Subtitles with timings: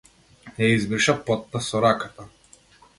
[0.61, 2.31] Ја избриша потта со раката.